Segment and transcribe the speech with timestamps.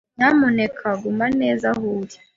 [0.17, 2.15] Nyamuneka guma neza aho uri.